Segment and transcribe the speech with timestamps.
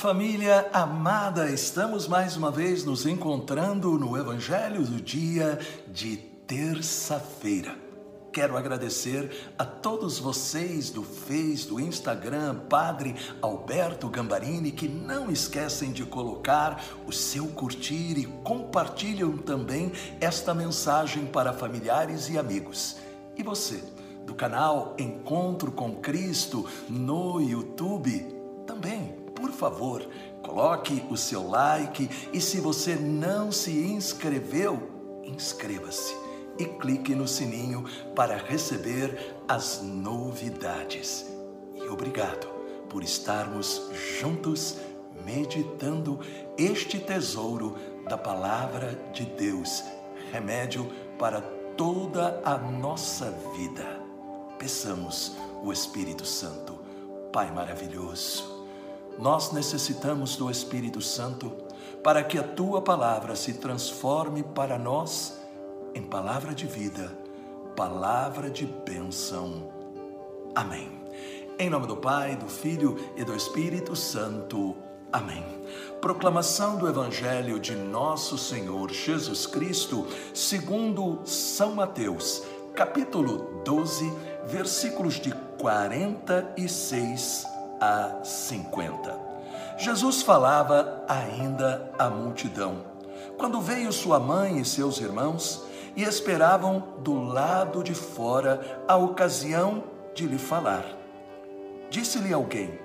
[0.00, 5.58] família amada, estamos mais uma vez nos encontrando no Evangelho do dia
[5.88, 7.76] de terça-feira.
[8.32, 15.92] Quero agradecer a todos vocês do Face, do Instagram, Padre Alberto Gambarini, que não esquecem
[15.92, 22.96] de colocar o seu curtir e compartilham também esta mensagem para familiares e amigos.
[23.36, 23.84] E você,
[24.24, 28.26] do canal Encontro com Cristo no YouTube,
[28.66, 29.19] também
[29.60, 30.08] favor,
[30.42, 36.16] coloque o seu like e se você não se inscreveu, inscreva-se
[36.58, 37.84] e clique no sininho
[38.16, 41.26] para receber as novidades.
[41.76, 42.48] E obrigado
[42.88, 44.78] por estarmos juntos
[45.26, 46.18] meditando
[46.56, 47.76] este tesouro
[48.08, 49.84] da palavra de Deus,
[50.32, 51.42] remédio para
[51.76, 53.84] toda a nossa vida.
[54.58, 56.80] Peçamos o Espírito Santo,
[57.30, 58.59] Pai maravilhoso
[59.20, 61.52] nós necessitamos do Espírito Santo
[62.02, 65.38] para que a tua palavra se transforme para nós
[65.94, 67.12] em palavra de vida,
[67.76, 69.70] palavra de bênção.
[70.54, 70.90] Amém.
[71.58, 74.74] Em nome do Pai, do Filho e do Espírito Santo.
[75.12, 75.44] Amém.
[76.00, 82.42] Proclamação do Evangelho de Nosso Senhor Jesus Cristo, segundo São Mateus,
[82.74, 84.10] capítulo 12,
[84.46, 87.49] versículos de 46
[87.80, 89.18] a 50.
[89.78, 92.84] Jesus falava ainda à multidão,
[93.38, 95.64] quando veio sua mãe e seus irmãos
[95.96, 99.82] e esperavam do lado de fora a ocasião
[100.14, 100.84] de lhe falar.
[101.88, 102.78] Disse-lhe alguém: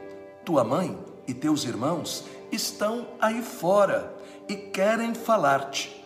[0.44, 4.14] Tua mãe e teus irmãos estão aí fora
[4.48, 6.04] e querem falar-te.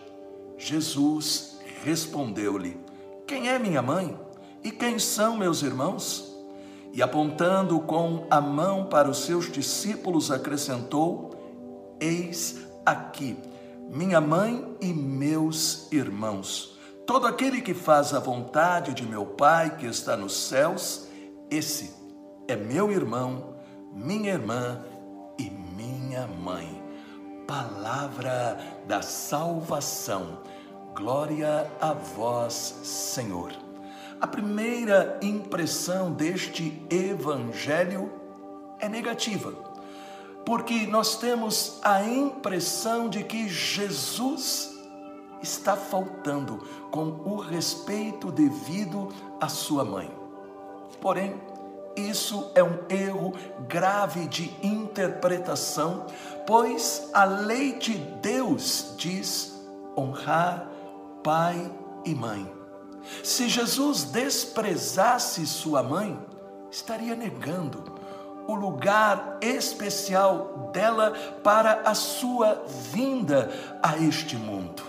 [0.58, 2.78] Jesus respondeu-lhe:
[3.26, 4.18] Quem é minha mãe
[4.62, 6.29] e quem são meus irmãos?
[6.92, 11.30] E apontando com a mão para os seus discípulos, acrescentou:
[12.00, 13.36] Eis aqui
[13.90, 16.78] minha mãe e meus irmãos.
[17.04, 21.08] Todo aquele que faz a vontade de meu Pai que está nos céus,
[21.50, 21.92] esse
[22.46, 23.56] é meu irmão,
[23.92, 24.84] minha irmã
[25.36, 26.80] e minha mãe.
[27.48, 28.56] Palavra
[28.86, 30.38] da salvação.
[30.94, 33.69] Glória a vós, Senhor.
[34.20, 38.12] A primeira impressão deste evangelho
[38.78, 39.50] é negativa,
[40.44, 44.78] porque nós temos a impressão de que Jesus
[45.42, 46.58] está faltando
[46.90, 49.08] com o respeito devido
[49.40, 50.10] à sua mãe.
[51.00, 51.40] Porém,
[51.96, 53.32] isso é um erro
[53.66, 56.06] grave de interpretação,
[56.46, 59.58] pois a lei de Deus diz
[59.96, 60.68] honrar
[61.22, 61.70] pai
[62.04, 62.59] e mãe.
[63.22, 66.18] Se Jesus desprezasse sua mãe,
[66.70, 68.00] estaria negando
[68.46, 71.12] o lugar especial dela
[71.42, 73.50] para a sua vinda
[73.82, 74.82] a este mundo.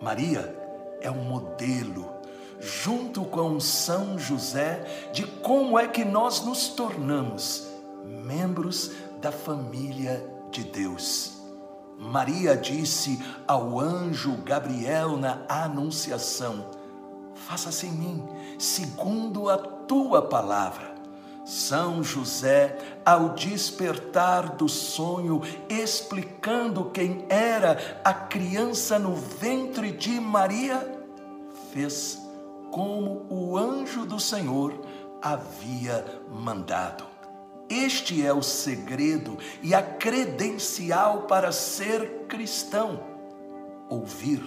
[0.00, 0.54] Maria
[1.00, 2.12] é um modelo,
[2.60, 7.66] junto com São José, de como é que nós nos tornamos
[8.04, 8.90] membros
[9.20, 11.32] da família de Deus.
[11.98, 16.66] Maria disse ao anjo Gabriel na Anunciação:
[17.46, 18.28] faça-se em mim,
[18.58, 20.94] segundo a tua palavra.
[21.44, 31.04] São José, ao despertar do sonho, explicando quem era a criança no ventre de Maria,
[31.70, 32.18] fez
[32.70, 34.80] como o anjo do Senhor
[35.20, 37.04] havia mandado.
[37.68, 43.00] Este é o segredo e a credencial para ser cristão:
[43.90, 44.42] ouvir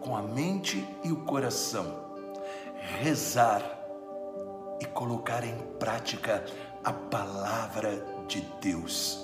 [0.00, 2.04] com a mente e o coração
[3.00, 3.62] rezar
[4.80, 6.44] e colocar em prática
[6.84, 9.18] a palavra de Deus.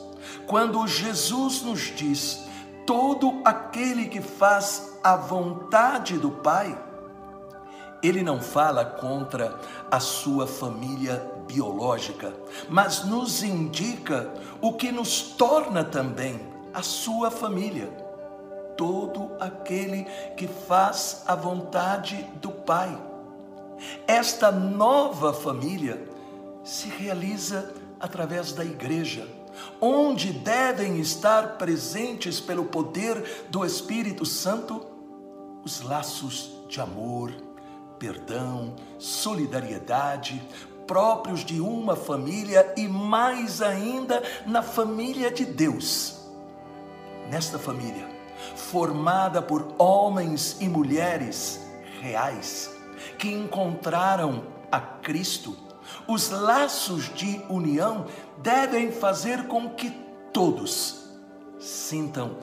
[0.46, 2.46] Quando Jesus nos diz:
[2.86, 6.76] todo aquele que faz a vontade do Pai,
[8.02, 9.58] ele não fala contra
[9.90, 12.32] a sua família biológica,
[12.68, 16.40] mas nos indica o que nos torna também
[16.72, 17.88] a sua família.
[18.76, 20.04] Todo aquele
[20.36, 23.09] que faz a vontade do Pai.
[24.06, 26.06] Esta nova família
[26.64, 29.26] se realiza através da igreja,
[29.80, 34.86] onde devem estar presentes pelo poder do Espírito Santo
[35.64, 37.32] os laços de amor,
[37.98, 40.42] perdão, solidariedade,
[40.86, 46.18] próprios de uma família e mais ainda na família de Deus.
[47.30, 48.08] Nesta família,
[48.56, 51.60] formada por homens e mulheres
[52.00, 52.79] reais,
[53.18, 55.56] que encontraram a Cristo,
[56.06, 58.06] os laços de união
[58.38, 59.90] devem fazer com que
[60.32, 61.08] todos
[61.58, 62.36] sintam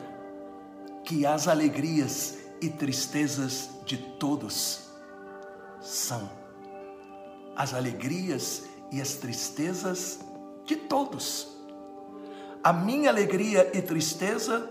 [1.04, 4.90] que as alegrias e tristezas de todos
[5.80, 6.30] são
[7.56, 10.20] as alegrias e as tristezas
[10.66, 11.48] de todos.
[12.64, 14.70] A minha alegria e tristeza,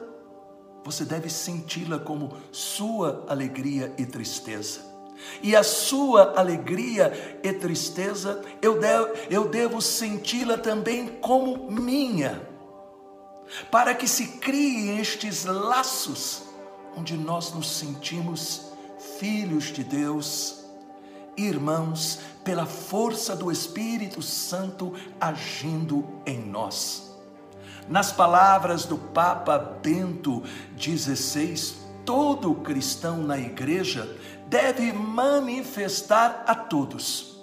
[0.84, 4.95] você deve senti-la como sua alegria e tristeza.
[5.42, 12.42] E a sua alegria e tristeza, eu devo, eu devo senti-la também como minha,
[13.70, 16.42] para que se criem estes laços
[16.96, 18.72] onde nós nos sentimos
[19.18, 20.64] filhos de Deus,
[21.36, 27.14] irmãos, pela força do Espírito Santo agindo em nós.
[27.88, 30.42] Nas palavras do Papa Bento
[30.78, 34.16] XVI, todo cristão na igreja
[34.48, 37.36] deve manifestar a todos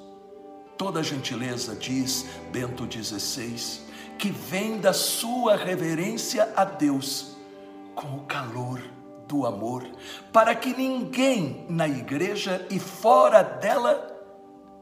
[0.83, 3.81] toda gentileza, diz Bento XVI,
[4.17, 7.37] que vem da sua reverência a Deus,
[7.95, 8.81] com o calor
[9.25, 9.87] do amor,
[10.31, 14.09] para que ninguém na igreja e fora dela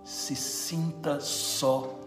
[0.04, 2.00] se sinta só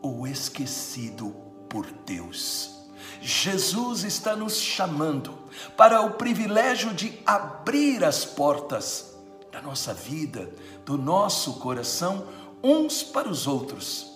[0.00, 1.34] ou esquecido
[1.68, 2.73] por Deus.
[3.20, 5.38] Jesus está nos chamando
[5.76, 9.14] para o privilégio de abrir as portas
[9.50, 10.50] da nossa vida,
[10.84, 12.26] do nosso coração,
[12.62, 14.10] uns para os outros,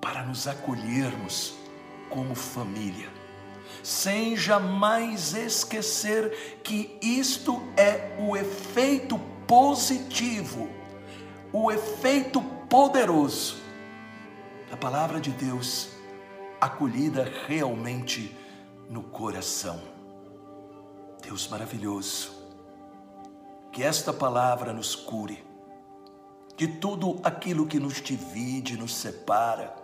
[0.00, 1.54] para nos acolhermos
[2.08, 3.08] como família,
[3.82, 10.68] sem jamais esquecer que isto é o efeito positivo,
[11.52, 13.56] o efeito poderoso
[14.70, 15.88] da palavra de Deus
[16.60, 18.36] acolhida realmente
[18.88, 19.80] no coração.
[21.22, 22.32] Deus maravilhoso,
[23.72, 25.44] que esta palavra nos cure
[26.56, 29.76] de tudo aquilo que nos divide, nos separa,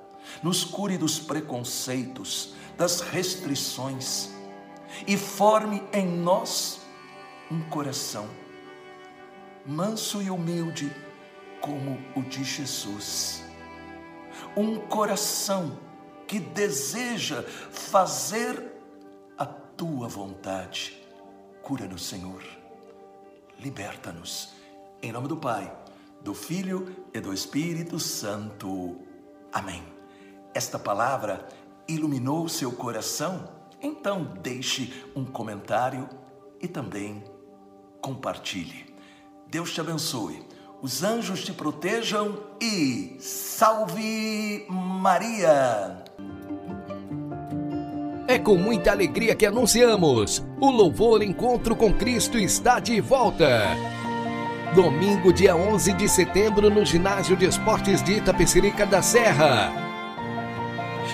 [0.43, 4.31] nos cure dos preconceitos, das restrições
[5.07, 6.81] e forme em nós
[7.51, 8.29] um coração
[9.67, 10.95] manso e humilde
[11.61, 13.43] como o de Jesus.
[14.57, 15.79] Um coração
[16.27, 18.74] que deseja fazer
[19.77, 21.01] tua vontade.
[21.63, 22.43] Cura-nos, Senhor.
[23.59, 24.53] Liberta-nos.
[25.03, 25.75] Em nome do Pai,
[26.23, 28.99] do Filho e do Espírito Santo.
[29.53, 29.83] Amém.
[30.53, 31.49] Esta palavra
[31.89, 33.49] iluminou seu coração?
[33.81, 36.09] Então deixe um comentário
[36.61, 37.23] e também
[38.01, 38.95] compartilhe.
[39.49, 40.45] Deus te abençoe
[40.85, 46.04] os anjos te protejam e salve Maria!
[48.35, 53.65] É com muita alegria que anunciamos: o Louvor Encontro com Cristo está de volta.
[54.75, 59.73] Domingo, dia 11 de setembro, no Ginásio de Esportes de Itapecerica da Serra.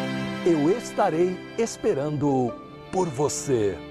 [0.45, 2.53] Eu estarei esperando
[2.91, 3.88] por você.